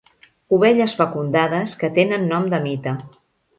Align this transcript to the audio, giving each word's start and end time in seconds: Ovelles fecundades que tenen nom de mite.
Ovelles 0.57 0.95
fecundades 1.01 1.77
que 1.83 1.93
tenen 2.01 2.27
nom 2.35 2.51
de 2.57 2.63
mite. 2.67 2.97